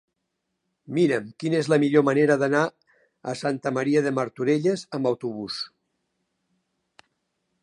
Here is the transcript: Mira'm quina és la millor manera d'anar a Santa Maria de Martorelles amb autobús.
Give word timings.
Mira'm 0.97 1.27
quina 1.43 1.59
és 1.65 1.69
la 1.73 1.79
millor 1.83 2.05
manera 2.07 2.39
d'anar 2.43 2.63
a 3.33 3.37
Santa 3.43 3.75
Maria 3.79 4.03
de 4.09 4.17
Martorelles 4.21 4.89
amb 4.99 5.15
autobús. 5.15 5.63